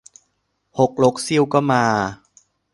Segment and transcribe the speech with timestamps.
[0.77, 1.83] ฮกลกซิ่วก็มา!